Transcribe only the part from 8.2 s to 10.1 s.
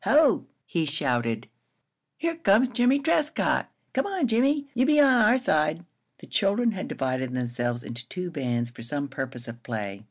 bands for some purpose of play.